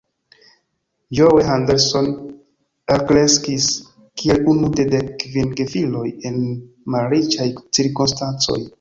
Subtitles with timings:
[1.17, 2.07] Joe Henderson
[2.95, 3.69] alkreskis
[4.23, 6.39] kiel unu de dek kvin gefiloj en
[6.97, 8.63] malriĉaj cirkonstancoj.